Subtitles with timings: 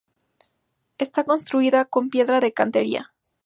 [0.97, 3.13] Está construida con piedra de cantería.